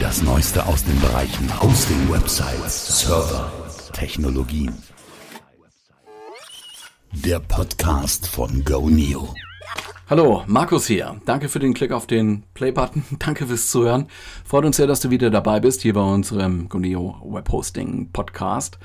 [0.00, 3.52] Das Neueste aus den Bereichen Hosting, Websites, Server,
[3.92, 4.74] Technologien.
[7.12, 9.34] Der Podcast von GoNeo.
[10.08, 11.20] Hallo, Markus hier.
[11.26, 13.04] Danke für den Klick auf den Play-Button.
[13.18, 14.08] Danke fürs Zuhören.
[14.44, 18.78] Freut uns sehr, dass du wieder dabei bist hier bei unserem GoNeo Webhosting Podcast.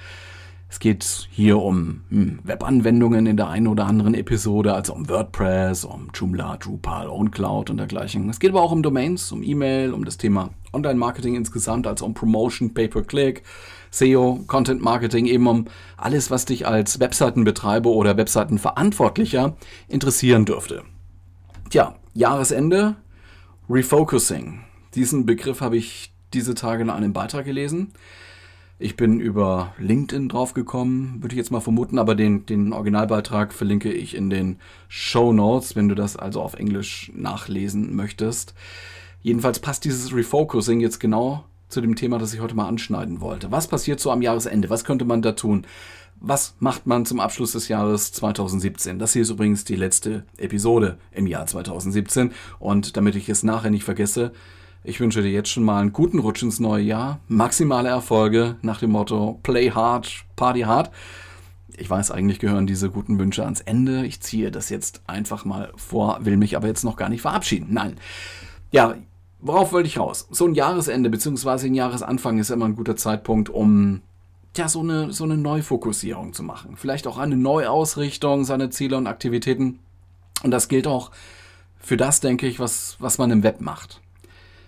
[0.68, 5.86] Es geht hier um hm, Webanwendungen in der einen oder anderen Episode, also um WordPress,
[5.86, 8.30] um Joomla, Drupal, OwnCloud und dergleichen.
[8.30, 12.14] Es geht aber auch um Domains, um E-Mail, um das Thema Online-Marketing insgesamt, also um
[12.14, 13.44] Promotion, Pay-per-Click,
[13.92, 15.66] SEO, Content Marketing, eben um
[15.98, 19.56] alles, was dich als Webseitenbetreiber oder Webseitenverantwortlicher
[19.88, 20.84] interessieren dürfte.
[21.70, 22.96] Tja, Jahresende,
[23.70, 24.62] Refocusing.
[24.96, 27.94] Diesen Begriff habe ich diese Tage in einem Beitrag gelesen.
[28.78, 33.90] Ich bin über LinkedIn draufgekommen, würde ich jetzt mal vermuten, aber den, den Originalbeitrag verlinke
[33.92, 34.58] ich in den
[34.90, 38.54] Show Notes, wenn du das also auf Englisch nachlesen möchtest.
[39.22, 43.50] Jedenfalls passt dieses Refocusing jetzt genau zu dem Thema, das ich heute mal anschneiden wollte.
[43.50, 44.70] Was passiert so am Jahresende?
[44.70, 45.66] Was könnte man da tun?
[46.20, 49.00] Was macht man zum Abschluss des Jahres 2017?
[49.00, 53.72] Das hier ist übrigens die letzte Episode im Jahr 2017 und damit ich es nachher
[53.72, 54.34] nicht vergesse,
[54.86, 58.80] ich wünsche dir jetzt schon mal einen guten Rutsch ins neue Jahr, maximale Erfolge nach
[58.80, 60.92] dem Motto Play hard, Party hard.
[61.78, 64.06] Ich weiß, eigentlich gehören diese guten Wünsche ans Ende.
[64.06, 67.68] Ich ziehe das jetzt einfach mal vor, will mich aber jetzt noch gar nicht verabschieden.
[67.72, 67.98] Nein.
[68.72, 68.96] Ja,
[69.42, 70.28] worauf wollte ich raus?
[70.32, 71.68] So ein Jahresende bzw.
[71.68, 74.02] ein Jahresanfang ist immer ein guter Zeitpunkt, um
[74.56, 76.78] ja, so eine, so eine Neufokussierung zu machen.
[76.78, 79.80] Vielleicht auch eine Neuausrichtung seiner Ziele und Aktivitäten.
[80.44, 81.12] Und das gilt auch
[81.78, 84.02] für das, denke ich, was, was man im Web macht.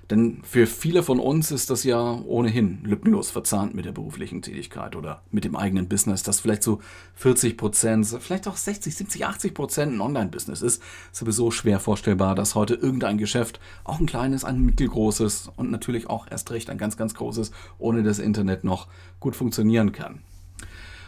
[0.09, 4.95] Denn für viele von uns ist das ja ohnehin lückenlos verzahnt mit der beruflichen Tätigkeit
[4.95, 6.79] oder mit dem eigenen Business, das vielleicht so
[7.15, 10.81] 40 Prozent, vielleicht auch 60, 70, 80 Prozent ein Online-Business ist.
[11.11, 16.27] Sowieso schwer vorstellbar, dass heute irgendein Geschäft, auch ein kleines, ein mittelgroßes und natürlich auch
[16.31, 18.87] erst recht ein ganz, ganz großes, ohne das Internet noch
[19.19, 20.21] gut funktionieren kann.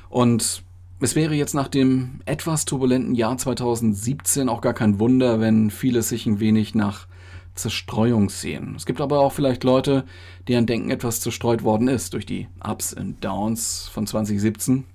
[0.10, 0.64] Und
[1.00, 6.02] es wäre jetzt nach dem etwas turbulenten Jahr 2017 auch gar kein Wunder, wenn viele
[6.02, 7.08] sich ein wenig nach
[7.56, 8.74] Zerstreuung sehen.
[8.76, 10.06] Es gibt aber auch vielleicht Leute,
[10.48, 14.86] deren Denken etwas zerstreut worden ist durch die Ups und Downs von 2017.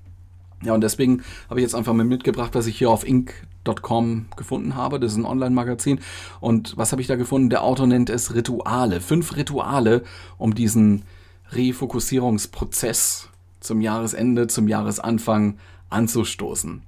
[0.63, 4.77] Ja, und deswegen habe ich jetzt einfach mal mitgebracht, was ich hier auf Inc.com gefunden
[4.77, 4.99] habe.
[4.99, 6.01] Das ist ein Online-Magazin.
[6.41, 7.51] Und was habe ich da gefunden?
[7.51, 9.01] Der Autor nennt es Rituale.
[9.01, 10.05] Fünf Rituale,
[10.39, 11.03] um diesen
[11.51, 13.29] Refokussierungsprozess
[13.61, 15.59] zum Jahresende, zum Jahresanfang
[15.91, 16.83] anzustoßen.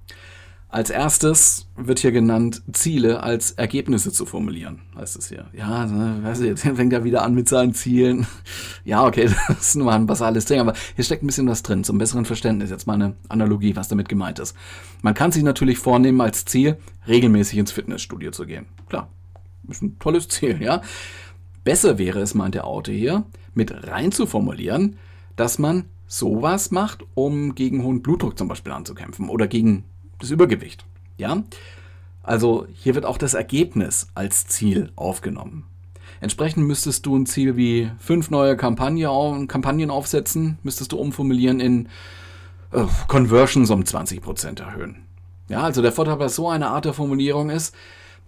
[0.69, 5.47] Als erstes wird hier genannt, Ziele als Ergebnisse zu formulieren, heißt es hier.
[5.53, 8.27] Ja, ne, weißt du, jetzt fängt er wieder an mit seinen Zielen.
[8.85, 11.85] Ja, okay, das ist nur ein basales Ding, aber hier steckt ein bisschen was drin,
[11.85, 12.71] zum besseren Verständnis.
[12.71, 14.57] Jetzt mal eine Analogie, was damit gemeint ist.
[15.03, 18.67] Man kann sich natürlich vornehmen als Ziel, regelmäßig ins Fitnessstudio zu gehen.
[18.89, 19.09] Klar,
[19.69, 20.83] ist ein tolles Ziel, ja.
[21.63, 24.97] Besser wäre es, meint der Autor hier, mit rein zu formulieren,
[25.37, 29.85] dass man sowas macht, um gegen hohen Blutdruck zum Beispiel anzukämpfen oder gegen
[30.19, 30.85] das Übergewicht.
[31.19, 31.43] Ja?
[32.23, 35.65] Also hier wird auch das Ergebnis als Ziel aufgenommen.
[36.21, 39.09] Entsprechend müsstest du ein Ziel wie fünf neue Kampagne,
[39.49, 41.89] Kampagnen aufsetzen, müsstest du umformulieren in
[42.73, 45.03] äh, Conversions um 20% erhöhen.
[45.49, 47.75] Ja, also der Vorteil bei so einer Art der Formulierung ist,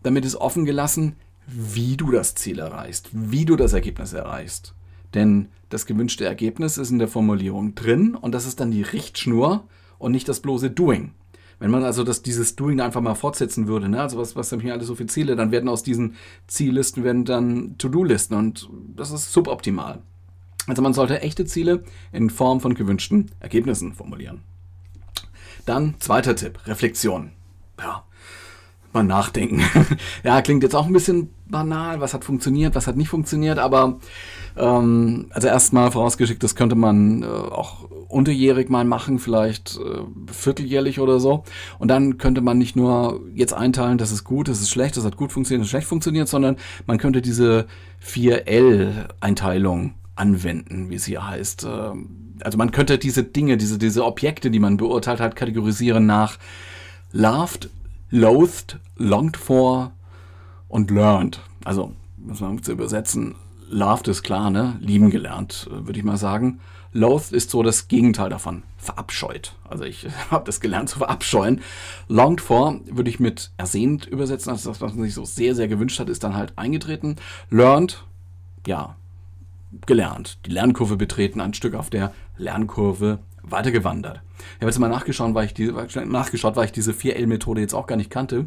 [0.03, 1.17] damit ist offen gelassen,
[1.47, 4.75] wie du das Ziel erreichst, wie du das Ergebnis erreichst.
[5.15, 9.65] Denn das gewünschte Ergebnis ist in der Formulierung drin und das ist dann die Richtschnur
[9.99, 11.13] und nicht das bloße Doing.
[11.59, 14.01] Wenn man also das, dieses Doing einfach mal fortsetzen würde, ne?
[14.01, 16.15] also was, was haben hier alles so viele Ziele, dann werden aus diesen
[16.47, 20.01] Ziellisten werden dann To-Do-Listen und das ist suboptimal.
[20.69, 21.83] Also man sollte echte Ziele
[22.13, 24.43] in Form von gewünschten Ergebnissen formulieren.
[25.67, 27.33] Dann zweiter Tipp, Reflexion.
[27.81, 28.05] Ja,
[28.93, 29.63] mal nachdenken.
[30.25, 33.99] ja, klingt jetzt auch ein bisschen banal, was hat funktioniert, was hat nicht funktioniert, aber
[34.57, 41.01] ähm, also erstmal vorausgeschickt, das könnte man äh, auch unterjährig mal machen, vielleicht äh, vierteljährlich
[41.01, 41.45] oder so.
[41.79, 45.05] Und dann könnte man nicht nur jetzt einteilen, das ist gut, das ist schlecht, das
[45.05, 47.67] hat gut funktioniert, das ist schlecht funktioniert, sondern man könnte diese
[48.05, 51.67] 4L-Einteilung anwenden, wie es hier heißt.
[51.69, 56.39] Ähm, also man könnte diese Dinge, diese, diese Objekte, die man beurteilt hat, kategorisieren nach
[57.13, 57.69] loved,
[58.11, 59.93] loathed, longed for
[60.69, 61.41] und learned.
[61.65, 63.35] Also, muss man zu übersetzen,
[63.69, 64.77] loved ist klar, ne?
[64.81, 66.61] Lieben gelernt, äh, würde ich mal sagen.
[66.93, 68.63] Loathed ist so das Gegenteil davon.
[68.79, 69.55] Verabscheut.
[69.69, 71.61] Also ich habe das gelernt zu verabscheuen.
[72.09, 74.51] Longed for würde ich mit ersehnt übersetzen.
[74.51, 77.17] Also das, was man sich so sehr, sehr gewünscht hat, ist dann halt eingetreten.
[77.51, 78.05] Learned,
[78.67, 78.97] ja,
[79.87, 80.39] gelernt.
[80.47, 84.21] Die Lernkurve betreten, ein Stück auf der Lernkurve weitergewandert.
[84.39, 85.73] Ich habe jetzt mal nachgeschaut, weil ich, die,
[86.07, 88.47] nachgeschaut, weil ich diese 4L-Methode jetzt auch gar nicht kannte.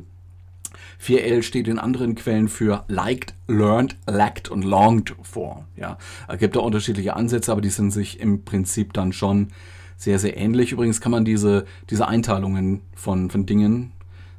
[1.01, 5.65] 4L steht in anderen Quellen für liked, learned, lacked und longed vor.
[5.75, 5.97] Ja,
[6.27, 9.49] es gibt da unterschiedliche Ansätze, aber die sind sich im Prinzip dann schon
[9.97, 10.71] sehr, sehr ähnlich.
[10.71, 13.91] Übrigens kann man diese, diese Einteilungen von, von Dingen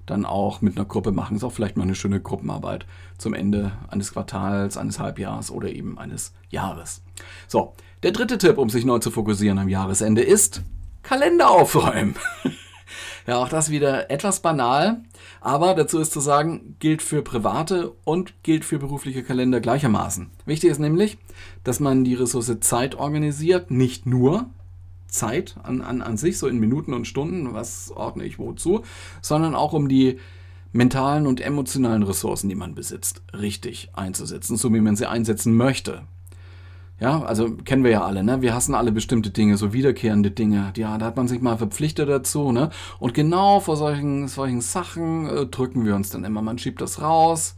[0.06, 1.36] dann auch mit einer Gruppe machen.
[1.36, 2.86] Ist auch vielleicht mal eine schöne Gruppenarbeit
[3.18, 7.02] zum Ende eines Quartals, eines Halbjahres oder eben eines Jahres.
[7.46, 10.62] So, der dritte Tipp, um sich neu zu fokussieren am Jahresende, ist
[11.02, 12.16] Kalender aufräumen.
[13.26, 15.02] ja, auch das wieder etwas banal,
[15.40, 20.30] aber dazu ist zu sagen, gilt für private und gilt für berufliche Kalender gleichermaßen.
[20.46, 21.18] Wichtig ist nämlich,
[21.64, 24.46] dass man die Ressource Zeit organisiert, nicht nur
[25.06, 28.82] Zeit an, an, an sich, so in Minuten und Stunden, was ordne ich wozu,
[29.20, 30.18] sondern auch um die
[30.72, 36.02] mentalen und emotionalen Ressourcen, die man besitzt, richtig einzusetzen, so wie man sie einsetzen möchte.
[37.02, 38.42] Ja, also kennen wir ja alle, ne?
[38.42, 40.72] Wir hassen alle bestimmte Dinge, so wiederkehrende Dinge.
[40.76, 42.70] Ja, da hat man sich mal verpflichtet dazu, ne?
[43.00, 46.42] Und genau vor solchen, solchen Sachen äh, drücken wir uns dann immer.
[46.42, 47.56] Man schiebt das raus,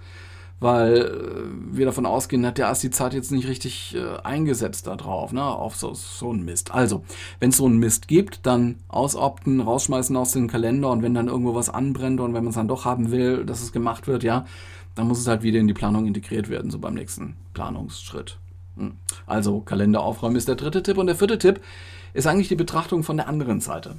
[0.60, 5.34] weil äh, wir davon ausgehen, da ist die Zeit jetzt nicht richtig äh, eingesetzt darauf,
[5.34, 5.44] ne?
[5.44, 6.72] Auf so, so einen Mist.
[6.72, 7.04] Also,
[7.38, 11.28] wenn es so einen Mist gibt, dann ausopten, rausschmeißen aus dem Kalender und wenn dann
[11.28, 14.24] irgendwo was anbrennt und wenn man es dann doch haben will, dass es gemacht wird,
[14.24, 14.46] ja,
[14.94, 18.38] dann muss es halt wieder in die Planung integriert werden, so beim nächsten Planungsschritt.
[18.76, 18.96] Hm.
[19.26, 20.98] Also Kalender aufräumen ist der dritte Tipp.
[20.98, 21.60] Und der vierte Tipp
[22.12, 23.96] ist eigentlich die Betrachtung von der anderen Seite.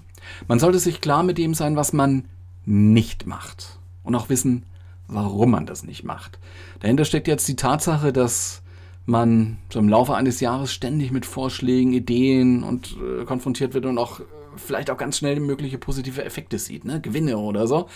[0.48, 2.26] Man sollte sich klar mit dem sein, was man
[2.66, 3.80] nicht macht.
[4.04, 4.64] Und auch wissen,
[5.08, 6.40] warum man das nicht macht.
[6.80, 8.62] Dahinter steckt jetzt die Tatsache, dass
[9.06, 13.98] man so im Laufe eines Jahres ständig mit Vorschlägen, Ideen und äh, konfrontiert wird und
[13.98, 14.24] auch äh,
[14.56, 17.02] vielleicht auch ganz schnell mögliche positive Effekte sieht, ne?
[17.02, 17.88] Gewinne oder so.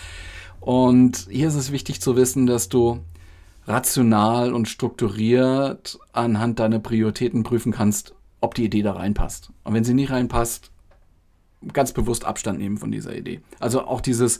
[0.59, 2.99] Und hier ist es wichtig zu wissen, dass du
[3.69, 9.51] rational und strukturiert anhand deiner Prioritäten prüfen kannst, ob die Idee da reinpasst.
[9.63, 10.71] Und wenn sie nicht reinpasst,
[11.73, 13.41] ganz bewusst Abstand nehmen von dieser Idee.
[13.59, 14.39] Also auch dieses,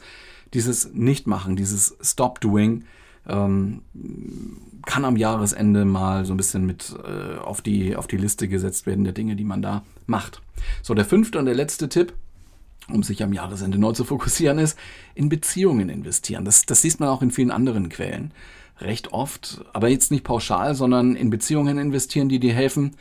[0.53, 2.85] dieses Nichtmachen, dieses Stop-Doing
[3.27, 3.81] ähm,
[4.85, 8.85] kann am Jahresende mal so ein bisschen mit äh, auf, die, auf die Liste gesetzt
[8.85, 10.41] werden der Dinge, die man da macht.
[10.81, 12.13] So, der fünfte und der letzte Tipp,
[12.87, 14.79] um sich am Jahresende neu zu fokussieren, ist
[15.13, 16.45] in Beziehungen investieren.
[16.45, 18.33] Das, das liest man auch in vielen anderen Quellen
[18.81, 22.95] recht oft, aber jetzt nicht pauschal, sondern in Beziehungen investieren, die dir helfen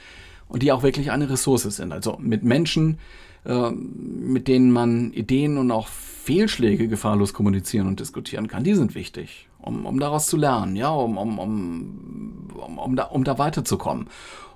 [0.49, 1.93] und die auch wirklich eine Ressource sind.
[1.93, 2.99] Also mit Menschen,
[3.45, 8.95] äh, mit denen man Ideen und auch Fehlschläge gefahrlos kommunizieren und diskutieren kann, die sind
[8.95, 13.39] wichtig, um, um daraus zu lernen, ja, um, um, um, um, um, da, um da
[13.39, 14.09] weiterzukommen.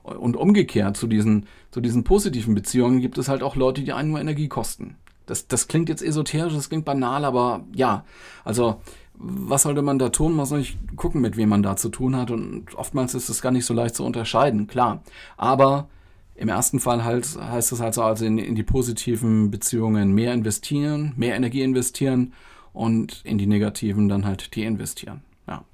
[0.02, 4.10] Und umgekehrt zu diesen, zu diesen positiven Beziehungen gibt es halt auch Leute, die einen
[4.10, 4.96] nur Energie kosten.
[5.26, 8.04] Das, das klingt jetzt esoterisch, das klingt banal, aber ja,
[8.44, 8.80] also
[9.22, 10.34] was sollte man da tun?
[10.34, 12.30] Man soll nicht gucken, mit wem man da zu tun hat.
[12.30, 15.02] Und oftmals ist es gar nicht so leicht zu unterscheiden, klar.
[15.36, 15.88] Aber
[16.34, 20.34] im ersten Fall halt, heißt es halt so, also in, in die positiven Beziehungen mehr
[20.34, 22.32] investieren, mehr Energie investieren
[22.72, 25.22] und in die negativen dann halt deinvestieren.
[25.46, 25.64] Ja.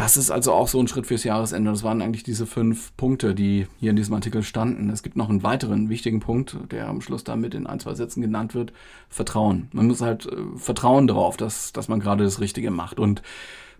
[0.00, 1.70] Das ist also auch so ein Schritt fürs Jahresende.
[1.70, 4.88] Das waren eigentlich diese fünf Punkte, die hier in diesem Artikel standen.
[4.88, 8.22] Es gibt noch einen weiteren wichtigen Punkt, der am Schluss damit in ein, zwei Sätzen
[8.22, 8.72] genannt wird.
[9.10, 9.68] Vertrauen.
[9.74, 12.98] Man muss halt äh, vertrauen darauf, dass, dass man gerade das Richtige macht.
[12.98, 13.20] Und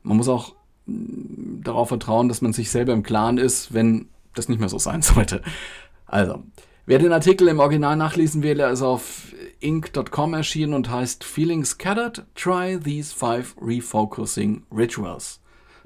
[0.02, 4.50] man muss auch mm, darauf vertrauen, dass man sich selber im Klaren ist, wenn das
[4.50, 5.40] nicht mehr so sein sollte.
[6.04, 6.42] Also,
[6.84, 11.64] wer den Artikel im Original nachlesen will, er ist auf inc.com erschienen und heißt Feeling
[11.64, 12.26] Scattered?
[12.34, 15.39] Try these five refocusing rituals.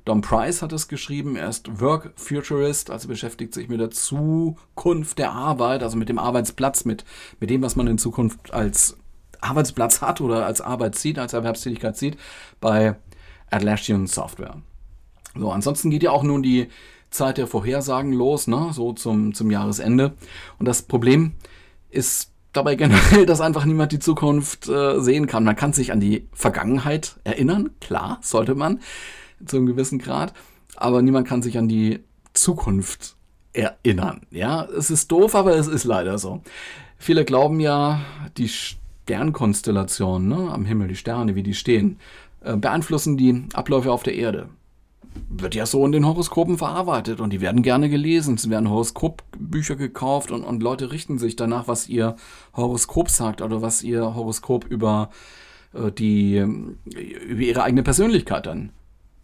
[0.04, 5.18] Don Price hat es geschrieben, er ist Work Futurist, also beschäftigt sich mit der Zukunft
[5.18, 7.05] der Arbeit, also mit dem Arbeitsplatz, mit,
[7.40, 8.98] mit dem, was man in Zukunft als
[9.40, 12.19] Arbeitsplatz hat oder als Arbeit sieht, als Erwerbstätigkeit sieht,
[12.60, 12.96] bei
[13.50, 14.56] Atlassian Software.
[15.36, 16.69] So, ansonsten geht ja auch nun die
[17.10, 20.14] Zeit der Vorhersagen los, ne, so zum, zum Jahresende.
[20.58, 21.32] Und das Problem
[21.90, 25.44] ist dabei generell, dass einfach niemand die Zukunft äh, sehen kann.
[25.44, 28.81] Man kann sich an die Vergangenheit erinnern, klar, sollte man
[29.46, 30.32] zu einem gewissen Grad,
[30.77, 32.01] aber niemand kann sich an die
[32.32, 33.17] Zukunft
[33.53, 34.22] erinnern.
[34.31, 36.43] Ja, es ist doof, aber es ist leider so.
[36.98, 38.01] Viele glauben ja,
[38.36, 41.98] die Sternkonstellationen ne, am Himmel, die Sterne, wie die stehen,
[42.43, 44.48] äh, beeinflussen die Abläufe auf der Erde.
[45.29, 48.34] Wird ja so in den Horoskopen verarbeitet und die werden gerne gelesen.
[48.34, 52.17] Es werden Horoskopbücher gekauft und, und Leute richten sich danach, was ihr
[52.56, 55.10] Horoskop sagt oder was ihr Horoskop über
[55.72, 58.70] äh, die über ihre eigene Persönlichkeit dann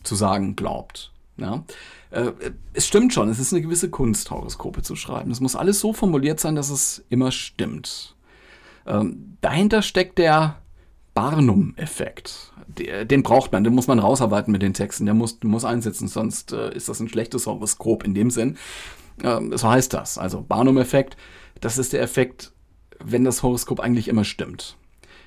[0.02, 1.12] zu sagen glaubt.
[1.36, 1.64] Ja?
[2.10, 2.32] Äh,
[2.72, 5.30] es stimmt schon, es ist eine gewisse Kunst, Horoskope zu schreiben.
[5.30, 8.14] Es muss alles so formuliert sein, dass es immer stimmt.
[8.86, 10.56] Ähm, dahinter steckt der
[11.14, 12.52] Barnum-Effekt.
[12.68, 16.52] Den braucht man, den muss man rausarbeiten mit den Texten, der muss, muss einsetzen, sonst
[16.52, 18.56] äh, ist das ein schlechtes Horoskop in dem Sinn.
[19.22, 20.18] Ähm, so heißt das.
[20.18, 21.16] Also Barnum-Effekt,
[21.60, 22.52] das ist der Effekt,
[23.02, 24.76] wenn das Horoskop eigentlich immer stimmt.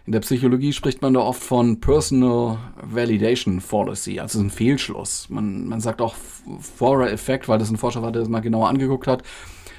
[0.06, 5.30] In der Psychologie spricht man da oft von Personal Validation Fallacy, also ein Fehlschluss.
[5.30, 6.16] Man, man sagt auch
[6.60, 9.24] Forer-Effekt, weil das ein Forscher war, der das mal genauer angeguckt hat.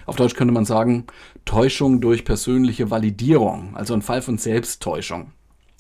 [0.07, 1.05] Auf Deutsch könnte man sagen,
[1.45, 5.33] Täuschung durch persönliche Validierung, also ein Fall von Selbsttäuschung.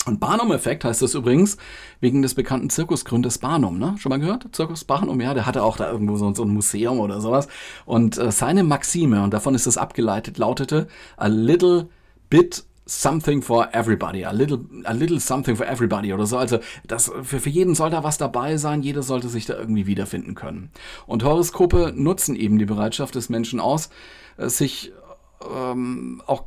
[0.05, 1.57] Und Barnum-Effekt heißt das übrigens
[2.01, 3.95] wegen des bekannten Zirkusgründers Barnum, ne?
[3.97, 4.47] Schon mal gehört?
[4.53, 7.49] Zirkus Barnum, ja, der hatte auch da irgendwo so, ein Museum oder sowas.
[7.87, 11.89] Und äh, seine Maxime, und davon ist es abgeleitet, lautete, a little
[12.29, 16.37] bit something for everybody, a little, a little something for everybody oder so.
[16.37, 19.87] Also das, für, für jeden soll da was dabei sein, jeder sollte sich da irgendwie
[19.87, 20.71] wiederfinden können.
[21.07, 23.89] Und Horoskope nutzen eben die Bereitschaft des Menschen aus,
[24.37, 24.93] äh, sich
[25.51, 26.45] ähm, auch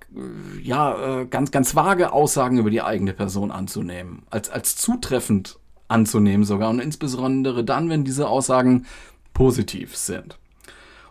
[0.62, 6.46] ja, äh, ganz, ganz vage Aussagen über die eigene Person anzunehmen, als, als zutreffend anzunehmen
[6.46, 8.86] sogar und insbesondere dann, wenn diese Aussagen
[9.34, 10.38] positiv sind.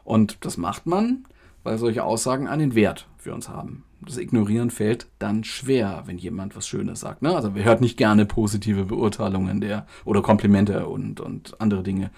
[0.04, 1.24] Und das macht man,
[1.62, 3.84] weil solche Aussagen einen Wert für uns haben.
[4.06, 7.22] Das Ignorieren fällt dann schwer, wenn jemand was Schönes sagt.
[7.22, 7.34] Ne?
[7.34, 12.10] Also wir hört nicht gerne positive Beurteilungen der oder Komplimente und, und andere Dinge,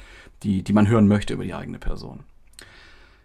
[0.42, 2.21] die, die man hören möchte über die eigene Person.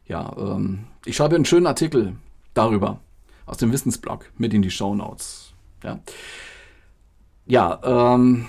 [0.08, 2.16] Ja, ähm, ich schreibe einen schönen Artikel
[2.54, 3.02] darüber
[3.46, 5.54] aus dem Wissensblog mit in die Show Notes.
[5.84, 6.00] Ja,
[7.46, 8.46] ja ähm,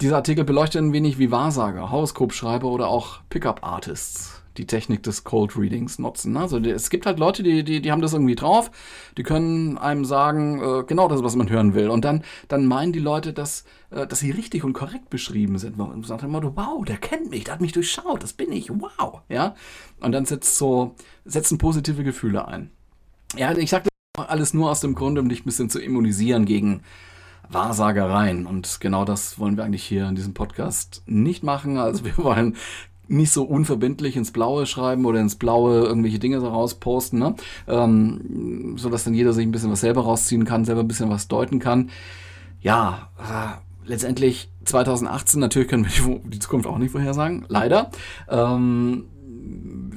[0.00, 5.56] dieser Artikel beleuchtet ein wenig wie Wahrsager, Horoskopschreiber oder auch Pickup-Artists die Technik des Cold
[5.56, 6.36] Readings nutzen.
[6.36, 8.70] Also es gibt halt Leute, die, die, die haben das irgendwie drauf,
[9.16, 11.88] die können einem sagen, äh, genau das, was man hören will.
[11.88, 15.78] Und dann, dann meinen die Leute, dass, äh, dass sie richtig und korrekt beschrieben sind.
[15.78, 19.20] Und sagen immer, wow, der kennt mich, der hat mich durchschaut, das bin ich, wow.
[19.28, 19.54] Ja?
[20.00, 20.94] Und dann setzt so,
[21.24, 22.70] setzen positive Gefühle ein.
[23.36, 26.44] Ja, ich sage das alles nur aus dem Grund, um dich ein bisschen zu immunisieren
[26.44, 26.82] gegen
[27.48, 28.46] Wahrsagereien.
[28.46, 31.78] Und genau das wollen wir eigentlich hier in diesem Podcast nicht machen.
[31.78, 32.56] Also wir wollen
[33.12, 37.34] nicht so unverbindlich ins Blaue schreiben oder ins Blaue irgendwelche Dinge daraus posten, ne?
[37.68, 41.28] ähm, sodass dann jeder sich ein bisschen was selber rausziehen kann, selber ein bisschen was
[41.28, 41.90] deuten kann.
[42.60, 47.90] Ja, äh, letztendlich 2018, natürlich können wir die, Zukunft auch nicht vorhersagen, leider.
[48.28, 49.04] Ähm,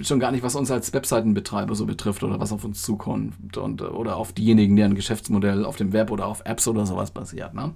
[0.02, 3.82] schon gar nicht, was uns als Webseitenbetreiber so betrifft oder was auf uns zukommt und,
[3.82, 7.54] oder auf diejenigen, deren Geschäftsmodell auf dem Web oder auf Apps oder sowas basiert.
[7.54, 7.74] Ne?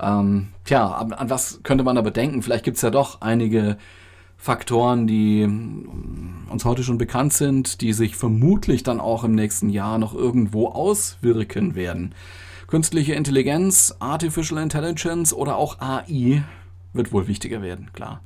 [0.00, 2.42] Ähm, tja, an, an, was könnte man aber denken?
[2.42, 3.76] Vielleicht gibt es ja doch einige
[4.40, 5.46] Faktoren, die
[6.48, 10.68] uns heute schon bekannt sind, die sich vermutlich dann auch im nächsten Jahr noch irgendwo
[10.68, 12.14] auswirken werden.
[12.68, 16.44] Künstliche Intelligenz, Artificial Intelligence oder auch AI
[16.92, 18.22] wird wohl wichtiger werden, klar.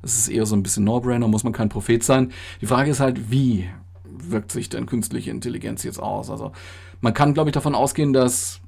[0.00, 2.32] Das ist eher so ein bisschen No-Brainer, muss man kein Prophet sein.
[2.60, 3.68] Die Frage ist halt, wie
[4.04, 6.30] wirkt sich denn künstliche Intelligenz jetzt aus?
[6.30, 6.52] Also
[7.00, 8.60] man kann, glaube ich, davon ausgehen, dass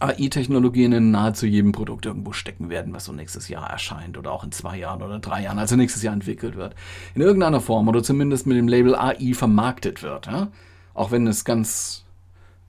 [0.00, 4.44] AI-Technologien in nahezu jedem Produkt irgendwo stecken werden, was so nächstes Jahr erscheint oder auch
[4.44, 6.74] in zwei Jahren oder drei Jahren, also nächstes Jahr entwickelt wird.
[7.14, 10.26] In irgendeiner Form oder zumindest mit dem Label AI vermarktet wird.
[10.26, 10.48] Ja?
[10.94, 12.04] Auch wenn es ganz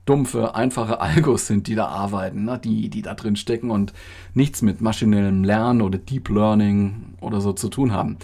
[0.04, 2.58] dumpfe, einfache Algos sind, die da arbeiten, ne?
[2.58, 3.92] die, die da drin stecken und
[4.34, 8.16] nichts mit maschinellem Lernen oder Deep Learning oder so zu tun haben.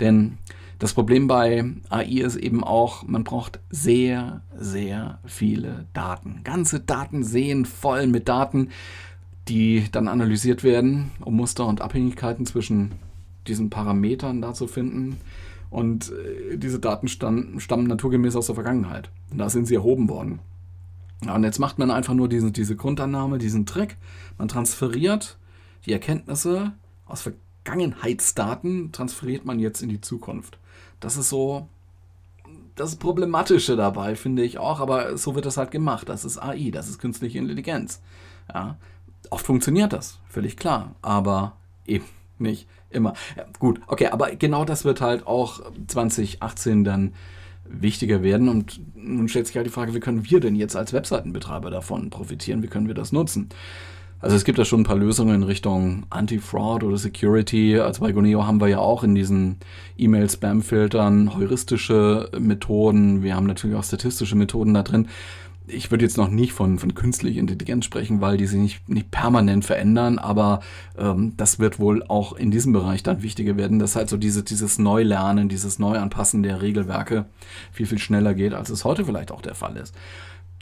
[0.00, 0.38] Denn
[0.80, 6.40] das Problem bei AI ist eben auch, man braucht sehr, sehr viele Daten.
[6.42, 8.70] Ganze Daten sehen voll mit Daten,
[9.46, 12.92] die dann analysiert werden, um Muster und Abhängigkeiten zwischen
[13.46, 15.18] diesen Parametern da zu finden.
[15.68, 19.10] Und äh, diese Daten stammen, naturgemäß aus der Vergangenheit.
[19.30, 20.38] Und da sind sie erhoben worden.
[21.30, 23.98] Und jetzt macht man einfach nur diese, diese Grundannahme, diesen Trick.
[24.38, 25.36] Man transferiert
[25.84, 26.72] die Erkenntnisse
[27.04, 27.28] aus
[27.64, 30.58] Vergangenheitsdaten, transferiert man jetzt in die Zukunft.
[31.00, 31.68] Das ist so
[32.76, 36.08] das Problematische dabei, finde ich auch, aber so wird das halt gemacht.
[36.08, 38.00] Das ist AI, das ist künstliche Intelligenz.
[38.52, 38.76] Ja,
[39.28, 42.04] oft funktioniert das, völlig klar, aber eben
[42.38, 43.12] nicht immer.
[43.36, 47.14] Ja, gut, okay, aber genau das wird halt auch 2018 dann
[47.64, 50.92] wichtiger werden und nun stellt sich halt die Frage, wie können wir denn jetzt als
[50.92, 53.50] Webseitenbetreiber davon profitieren, wie können wir das nutzen?
[54.22, 57.78] Also es gibt da schon ein paar Lösungen in Richtung Anti-Fraud oder Security.
[57.78, 59.56] Also bei Goneo haben wir ja auch in diesen
[59.96, 63.22] E-Mail-Spam-Filtern heuristische Methoden.
[63.22, 65.08] Wir haben natürlich auch statistische Methoden da drin.
[65.66, 69.10] Ich würde jetzt noch nicht von, von künstlicher Intelligenz sprechen, weil die sich nicht, nicht
[69.10, 70.60] permanent verändern, aber
[70.98, 74.42] ähm, das wird wohl auch in diesem Bereich dann wichtiger werden, dass halt so diese,
[74.42, 77.26] dieses Neulernen, dieses Neuanpassen der Regelwerke
[77.72, 79.94] viel, viel schneller geht, als es heute vielleicht auch der Fall ist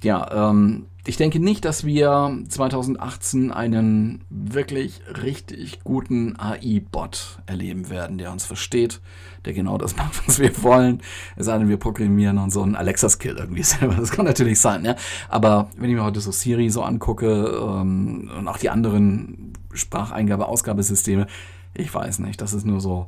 [0.03, 8.19] ja, ähm, ich denke nicht, dass wir 2018 einen wirklich richtig guten AI-Bot erleben werden,
[8.19, 9.01] der uns versteht,
[9.47, 11.01] der genau das macht, was wir wollen.
[11.37, 13.95] Es sei denn, wir programmieren und so einen Alexa-Skill irgendwie selber.
[13.95, 14.97] Das kann natürlich sein, ja.
[15.31, 21.27] Aber wenn ich mir heute so Siri so angucke ähm, und auch die anderen Spracheingabe-Ausgabesysteme,
[21.73, 23.07] ich weiß nicht, das ist nur so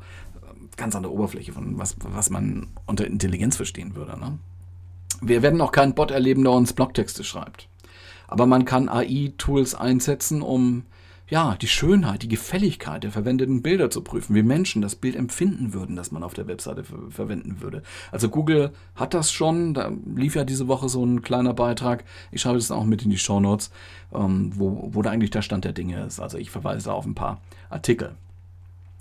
[0.78, 4.18] ganz an der Oberfläche von was, was man unter Intelligenz verstehen würde.
[4.18, 4.38] Ne?
[5.20, 7.68] Wir werden auch keinen Bot erleben, der uns Blogtexte schreibt.
[8.28, 10.84] Aber man kann AI-Tools einsetzen, um
[11.30, 15.72] ja, die Schönheit, die Gefälligkeit der verwendeten Bilder zu prüfen, wie Menschen das Bild empfinden
[15.72, 17.82] würden, das man auf der Webseite ver verwenden würde.
[18.10, 22.40] Also Google hat das schon, da lief ja diese Woche so ein kleiner Beitrag, ich
[22.40, 23.70] schreibe das auch mit in die Show Notes,
[24.12, 26.18] ähm, wo, wo da eigentlich der Stand der Dinge ist.
[26.18, 28.16] Also ich verweise auf ein paar Artikel.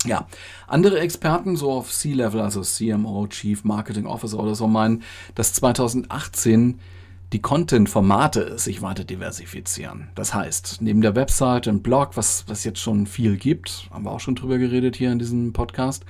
[0.06, 0.28] Ja,
[0.68, 5.04] andere Experten, so auf C-Level, also CMO, Chief Marketing Officer oder so, meinen,
[5.36, 6.80] dass 2018
[7.34, 10.08] die Content-Formate sich weiter diversifizieren.
[10.16, 14.12] Das heißt, neben der Website und Blog, was, was jetzt schon viel gibt, haben wir
[14.12, 16.06] auch schon drüber geredet hier in diesem Podcast,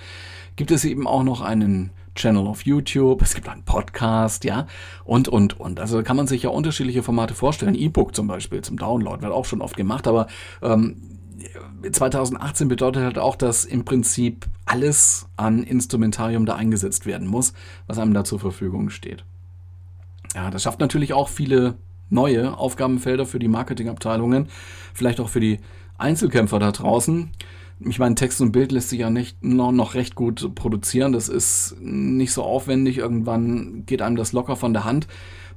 [0.56, 4.68] gibt es eben auch noch einen Channel auf YouTube, es gibt einen Podcast, ja,
[5.04, 5.80] und, und, und.
[5.80, 7.76] Also kann man sich ja unterschiedliche Formate vorstellen.
[7.76, 10.28] E-Book zum Beispiel zum Download wird auch schon oft gemacht, aber
[10.62, 11.19] ähm,
[11.92, 17.54] 2018 bedeutet halt auch, dass im Prinzip alles an Instrumentarium da eingesetzt werden muss,
[17.88, 19.24] was einem da zur Verfügung steht.
[20.36, 21.76] Ja, das schafft natürlich auch viele
[22.10, 24.48] neue Aufgabenfelder für die Marketingabteilungen,
[24.94, 25.60] vielleicht auch für die
[25.98, 27.32] Einzelkämpfer da draußen.
[27.82, 31.14] Ich meine, Text und Bild lässt sich ja nicht noch, noch recht gut produzieren.
[31.14, 32.98] Das ist nicht so aufwendig.
[32.98, 35.08] Irgendwann geht einem das locker von der Hand.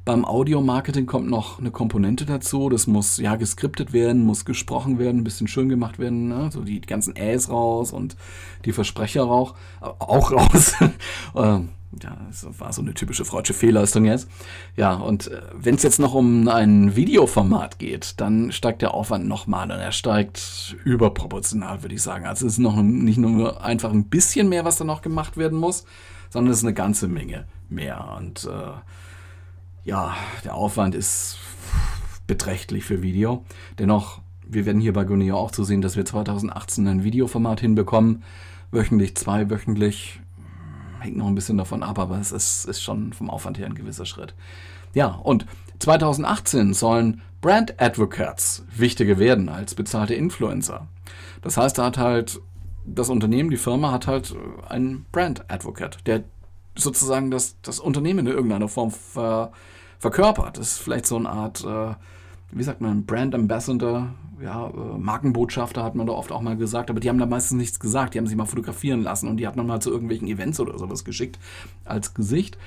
[0.05, 2.69] Beim Audio-Marketing kommt noch eine Komponente dazu.
[2.69, 6.27] Das muss ja geskriptet werden, muss gesprochen werden, ein bisschen schön gemacht werden.
[6.27, 6.51] Ne?
[6.53, 8.17] So die ganzen Äs raus und
[8.65, 10.75] die Versprecher auch, auch raus.
[11.35, 11.71] Ähm,
[12.03, 14.29] ja, das war so eine typische freudsche Fehlleistung jetzt.
[14.77, 19.27] Ja, und äh, wenn es jetzt noch um ein Videoformat geht, dann steigt der Aufwand
[19.27, 22.27] nochmal und er steigt überproportional, würde ich sagen.
[22.27, 25.59] Also es ist noch nicht nur einfach ein bisschen mehr, was da noch gemacht werden
[25.59, 25.85] muss,
[26.31, 28.17] sondern es ist eine ganze Menge mehr.
[28.19, 28.73] Und äh,
[29.85, 31.39] ja, der Aufwand ist
[32.27, 33.45] beträchtlich für Video.
[33.79, 38.23] Dennoch, wir werden hier bei Gunio auch zu sehen, dass wir 2018 ein Videoformat hinbekommen.
[38.71, 40.21] Wöchentlich, zweiwöchentlich
[41.01, 43.75] hängt noch ein bisschen davon ab, aber es ist, ist schon vom Aufwand her ein
[43.75, 44.35] gewisser Schritt.
[44.95, 45.47] Ja, und
[45.81, 50.87] 2018 sollen Brand Advocates wichtiger werden als bezahlte Influencer.
[51.43, 52.41] Das heißt, da hat halt
[52.85, 54.35] das Unternehmen, die Firma hat halt
[54.69, 56.25] einen Brand Advocate, der
[56.77, 59.53] sozusagen das, das Unternehmen in irgendeiner Form ver,
[60.03, 60.59] verkörpert.
[60.59, 61.95] Das ist vielleicht so eine Art, äh,
[62.51, 64.09] wie sagt man, Brand Ambassador,
[64.43, 67.57] ja, äh, Markenbotschafter hat man da oft auch mal gesagt, aber die haben da meistens
[67.57, 68.13] nichts gesagt.
[68.13, 70.77] Die haben sich mal fotografieren lassen und die hat man mal zu irgendwelchen Events oder
[70.77, 71.39] sowas geschickt
[71.85, 72.59] als Gesicht.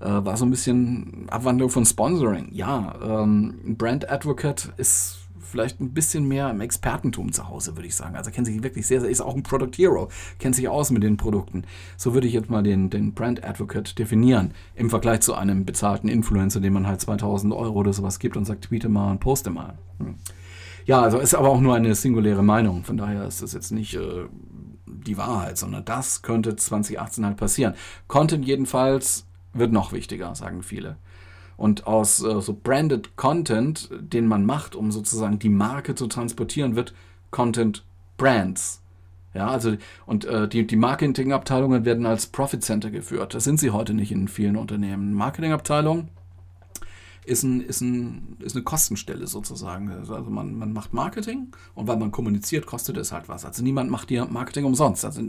[0.00, 2.48] Äh, war so ein bisschen Abwandlung von Sponsoring.
[2.52, 5.23] Ja, ähm, Brand Advocate ist
[5.54, 8.16] vielleicht ein bisschen mehr im Expertentum zu Hause, würde ich sagen.
[8.16, 10.08] Also kennt sich wirklich sehr, sehr, ist auch ein Product Hero,
[10.40, 11.62] kennt sich aus mit den Produkten.
[11.96, 16.08] So würde ich jetzt mal den, den Brand Advocate definieren im Vergleich zu einem bezahlten
[16.08, 19.50] Influencer, dem man halt 2000 Euro oder sowas gibt und sagt, tweete mal und poste
[19.50, 19.78] mal.
[19.98, 20.16] Hm.
[20.86, 22.82] Ja, also ist aber auch nur eine singuläre Meinung.
[22.82, 24.24] Von daher ist das jetzt nicht äh,
[24.86, 27.74] die Wahrheit, sondern das könnte 2018 halt passieren.
[28.08, 30.96] Content jedenfalls wird noch wichtiger, sagen viele.
[31.56, 36.76] Und aus äh, so branded Content, den man macht, um sozusagen die Marke zu transportieren,
[36.76, 36.94] wird
[37.30, 37.84] Content
[38.16, 38.80] Brands.
[39.34, 43.34] Ja, also und äh, die, die Marketingabteilungen werden als Profit Center geführt.
[43.34, 45.12] Das sind sie heute nicht in vielen Unternehmen.
[45.12, 46.08] Marketingabteilung
[47.24, 49.90] ist, ein, ist, ein, ist eine Kostenstelle sozusagen.
[49.90, 53.44] Also man, man macht Marketing und weil man kommuniziert, kostet es halt was.
[53.44, 55.04] Also niemand macht dir Marketing umsonst.
[55.04, 55.22] Also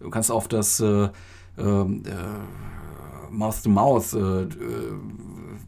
[0.00, 1.10] du kannst auf das äh,
[1.58, 2.93] ähm, äh,
[3.36, 4.48] Mouth-to-Mouth, äh, äh,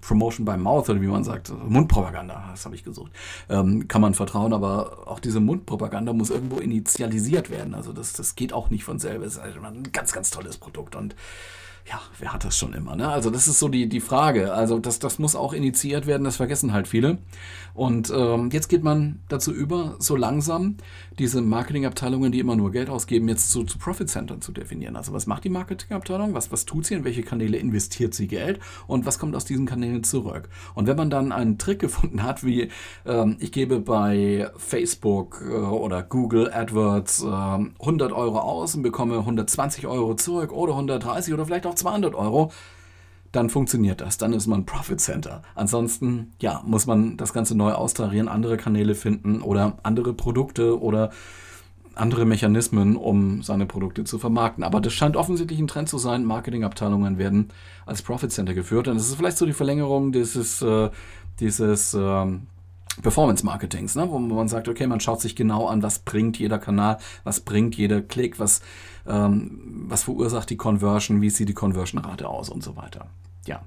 [0.01, 3.11] Promotion by Mouth oder wie man sagt, Mundpropaganda, das habe ich gesucht,
[3.49, 7.75] ähm, kann man vertrauen, aber auch diese Mundpropaganda muss irgendwo initialisiert werden.
[7.75, 9.25] Also das, das geht auch nicht von selber.
[9.25, 11.17] Es ist halt ein ganz, ganz tolles Produkt und
[11.89, 12.97] ja, wer hat das schon immer?
[12.97, 13.09] Ne?
[13.09, 14.53] Also das ist so die, die Frage.
[14.53, 17.19] Also das, das muss auch initiiert werden, das vergessen halt viele.
[17.75, 20.79] Und ähm, jetzt geht man dazu über, so langsam
[21.19, 24.97] diese Marketingabteilungen, die immer nur Geld ausgeben, jetzt zu, zu Profit-Centern zu definieren.
[24.97, 26.35] Also was macht die Marketingabteilung?
[26.35, 26.95] Was, was tut sie?
[26.95, 28.59] In welche Kanäle investiert sie Geld?
[28.89, 30.49] Und was kommt aus diesen Kanälen zurück?
[30.75, 32.71] Und wenn man dann einen Trick gefunden hat, wie
[33.05, 39.19] ähm, ich gebe bei Facebook äh, oder Google AdWords äh, 100 Euro aus und bekomme
[39.19, 42.53] 120 Euro zurück oder 130 oder vielleicht auch 200 Euro,
[43.33, 44.19] dann funktioniert das.
[44.19, 45.43] Dann ist man Profit Center.
[45.55, 51.11] Ansonsten, ja, muss man das Ganze neu austarieren, andere Kanäle finden oder andere Produkte oder
[51.95, 54.65] andere Mechanismen, um seine Produkte zu vermarkten.
[54.65, 56.25] Aber das scheint offensichtlich ein Trend zu sein.
[56.25, 57.49] Marketingabteilungen werden
[57.87, 58.87] als Profit Center geführt.
[58.89, 60.91] Und das ist vielleicht so die Verlängerung dieses, äh,
[61.41, 62.27] dieses äh,
[63.03, 64.09] Performance Marketings, ne?
[64.11, 67.77] wo man sagt, okay, man schaut sich genau an, was bringt jeder Kanal, was bringt
[67.77, 68.63] jeder Klick, was,
[69.07, 73.09] ähm, was verursacht die Conversion, wie sieht die Conversion-Rate aus und so weiter.
[73.47, 73.61] Ja,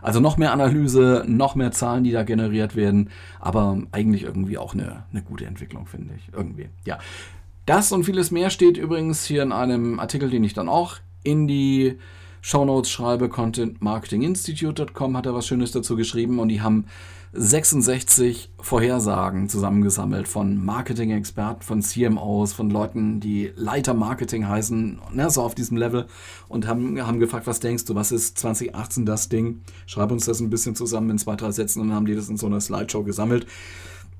[0.00, 3.10] also noch mehr Analyse, noch mehr Zahlen, die da generiert werden,
[3.40, 6.32] aber eigentlich irgendwie auch eine, eine gute Entwicklung, finde ich.
[6.32, 6.98] Irgendwie, ja.
[7.66, 11.46] Das und vieles mehr steht übrigens hier in einem Artikel, den ich dann auch in
[11.46, 11.98] die
[12.40, 16.86] Shownotes schreibe, contentmarketinginstitute.com hat er was Schönes dazu geschrieben und die haben
[17.32, 25.42] 66 Vorhersagen zusammengesammelt von Marketing-Experten, von CMOs, von Leuten, die Leiter Marketing heißen, ne, so
[25.42, 26.06] auf diesem Level
[26.48, 29.60] und haben, haben gefragt, was denkst du, was ist 2018 das Ding?
[29.86, 32.30] Schreib uns das ein bisschen zusammen in zwei, drei Sätzen und dann haben die das
[32.30, 33.46] in so einer Slideshow gesammelt.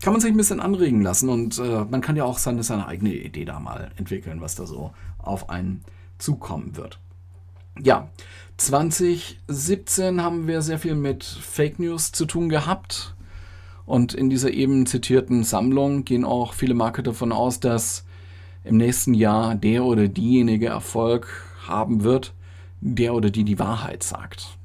[0.02, 2.86] Kann man sich ein bisschen anregen lassen und äh, man kann ja auch seine, seine
[2.86, 5.82] eigene Idee da mal entwickeln, was da so auf einen
[6.18, 7.00] zukommen wird.
[7.82, 8.08] Ja,
[8.56, 13.14] 2017 haben wir sehr viel mit Fake News zu tun gehabt.
[13.86, 18.04] Und in dieser eben zitierten Sammlung gehen auch viele Marketer davon aus, dass
[18.64, 22.34] im nächsten Jahr der oder diejenige Erfolg haben wird,
[22.80, 24.58] der oder die die Wahrheit sagt.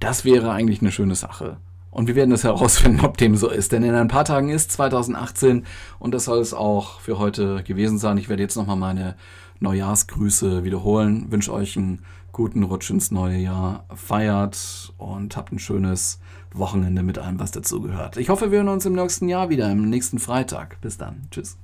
[0.00, 1.58] Das wäre eigentlich eine schöne Sache.
[1.94, 3.72] Und wir werden es herausfinden, ob dem so ist.
[3.72, 5.64] Denn in ein paar Tagen ist 2018
[5.98, 8.18] und das soll es auch für heute gewesen sein.
[8.18, 9.14] Ich werde jetzt nochmal meine
[9.60, 11.30] Neujahrsgrüße wiederholen.
[11.30, 12.02] Wünsche euch einen
[12.32, 13.86] guten Rutsch ins neue Jahr.
[13.94, 16.18] Feiert und habt ein schönes
[16.52, 18.16] Wochenende mit allem, was dazugehört.
[18.16, 20.80] Ich hoffe, wir hören uns im nächsten Jahr wieder, im nächsten Freitag.
[20.80, 21.28] Bis dann.
[21.30, 21.56] Tschüss.